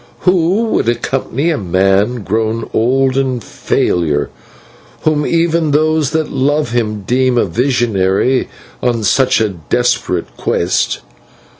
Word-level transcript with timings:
Who 0.21 0.63
would 0.71 0.89
accompany 0.89 1.51
a 1.51 1.59
man 1.59 2.23
grown 2.23 2.67
old 2.73 3.15
in 3.17 3.39
failure, 3.39 4.31
whom 5.03 5.27
even 5.27 5.69
those 5.69 6.09
that 6.09 6.31
love 6.31 6.71
him 6.71 7.03
deem 7.03 7.37
a 7.37 7.45
visionary, 7.45 8.47
on 8.81 9.03
such 9.03 9.39
a 9.39 9.49
desperate 9.49 10.35
quest? 10.37 11.01